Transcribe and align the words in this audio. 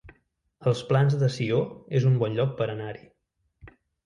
Els 0.71 0.79
Plans 0.91 1.17
de 1.23 1.29
Sió 1.35 1.59
es 2.01 2.09
un 2.13 2.17
bon 2.25 2.39
lloc 2.41 2.57
per 2.63 2.69
anar-hi 2.77 3.07